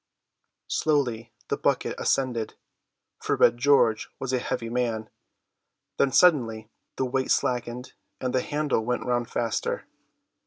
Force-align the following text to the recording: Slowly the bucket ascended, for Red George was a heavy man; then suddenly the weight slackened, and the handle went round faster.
Slowly 0.67 1.31
the 1.49 1.57
bucket 1.57 1.93
ascended, 1.99 2.55
for 3.21 3.35
Red 3.35 3.59
George 3.59 4.09
was 4.17 4.33
a 4.33 4.39
heavy 4.39 4.67
man; 4.67 5.11
then 5.97 6.11
suddenly 6.11 6.71
the 6.95 7.05
weight 7.05 7.29
slackened, 7.29 7.93
and 8.19 8.33
the 8.33 8.41
handle 8.41 8.83
went 8.83 9.05
round 9.05 9.29
faster. 9.29 9.85